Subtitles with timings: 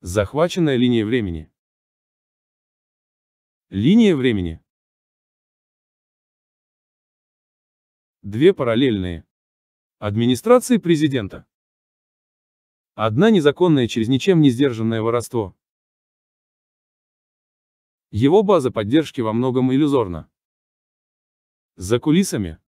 [0.00, 1.52] Захваченная линия времени.
[3.68, 4.64] Линия времени.
[8.22, 9.26] Две параллельные.
[9.98, 11.48] Администрации президента.
[12.94, 15.58] Одна незаконная через ничем не сдержанное воровство.
[18.12, 20.30] Его база поддержки во многом иллюзорна.
[21.74, 22.60] За кулисами.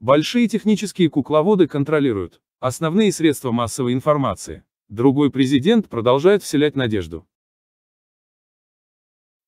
[0.00, 4.64] Большие технические кукловоды контролируют основные средства массовой информации.
[4.88, 7.28] Другой президент продолжает вселять надежду.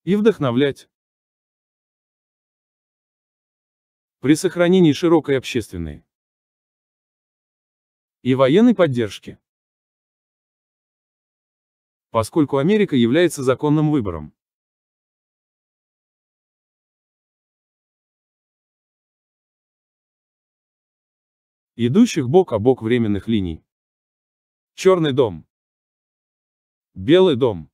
[0.02, 0.88] И вдохновлять.
[4.18, 6.04] При сохранении широкой общественной
[8.22, 9.38] и военной поддержки.
[12.10, 14.34] Поскольку Америка является законным выбором.
[21.76, 23.64] Идущих бок о бок временных линий.
[24.74, 25.46] Черный дом.
[26.94, 27.70] Белый дом.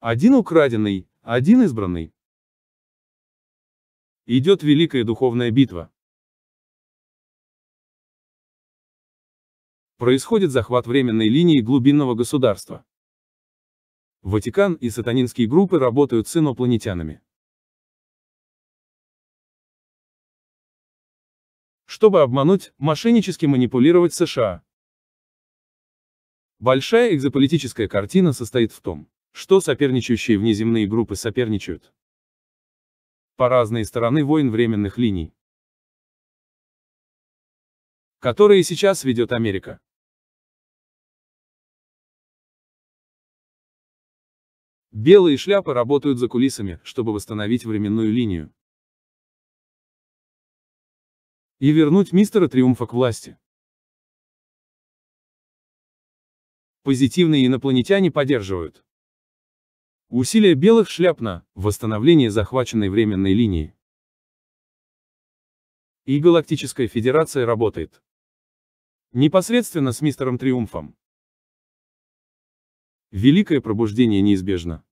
[0.00, 2.14] Один украденный, один избранный.
[4.26, 5.92] Идет великая духовная битва.
[9.96, 12.86] Происходит захват временной линии глубинного государства.
[14.22, 17.20] Ватикан и сатанинские группы работают с инопланетянами.
[21.98, 24.62] Чтобы обмануть, мошеннически манипулировать США.
[26.60, 31.92] Большая экзополитическая картина состоит в том, что соперничающие внеземные группы соперничают
[33.34, 35.34] по разные стороны войн временных линий,
[38.20, 39.80] которые сейчас ведет Америка.
[44.92, 48.54] Белые шляпы работают за кулисами, чтобы восстановить временную линию
[51.58, 53.38] и вернуть мистера Триумфа к власти.
[56.82, 58.84] Позитивные инопланетяне поддерживают
[60.08, 63.74] усилия белых шляп на восстановление захваченной временной линии.
[66.04, 68.02] И Галактическая Федерация работает
[69.12, 70.96] непосредственно с мистером Триумфом.
[73.10, 74.84] Великое пробуждение неизбежно.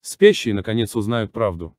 [0.00, 1.76] Спящие наконец узнают правду.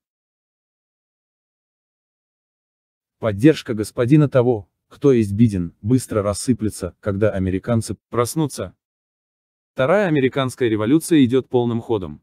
[3.24, 8.76] Поддержка господина того, кто есть Биден, быстро рассыплется, когда американцы проснутся.
[9.72, 12.22] Вторая американская революция идет полным ходом.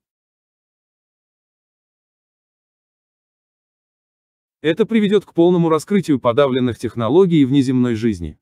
[4.60, 8.38] Это приведет к полному раскрытию подавленных технологий внеземной жизни.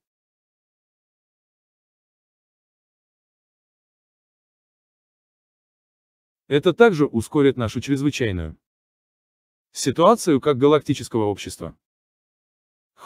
[6.48, 8.58] Это также ускорит нашу чрезвычайную
[9.70, 11.78] ситуацию как галактического общества.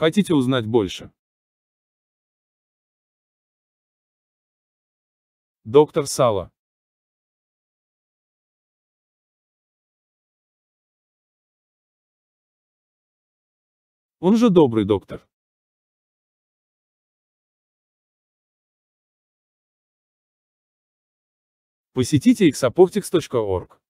[0.02, 1.12] Хотите узнать больше?
[5.62, 6.50] Доктор Сала.
[14.18, 15.24] Он же добрый доктор.
[21.92, 23.80] Посетите xapoptics.org.